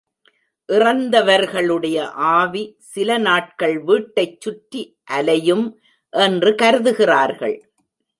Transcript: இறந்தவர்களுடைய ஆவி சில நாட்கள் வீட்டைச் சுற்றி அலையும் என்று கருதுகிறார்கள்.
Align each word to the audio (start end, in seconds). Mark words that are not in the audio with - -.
இறந்தவர்களுடைய 0.69 1.97
ஆவி 2.29 2.63
சில 2.79 3.17
நாட்கள் 3.17 3.75
வீட்டைச் 3.83 4.41
சுற்றி 4.41 4.81
அலையும் 5.03 5.65
என்று 6.13 6.55
கருதுகிறார்கள். 6.55 7.55